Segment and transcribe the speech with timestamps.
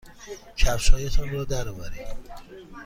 [0.57, 2.07] کفشهایتان را درآورید.